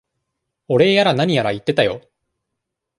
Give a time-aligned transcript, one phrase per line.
[0.67, 2.01] お礼やら何やら言ってたよ。